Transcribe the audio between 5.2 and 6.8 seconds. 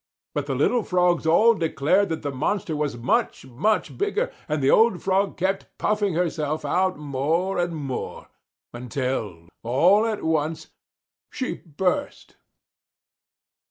kept puffing herself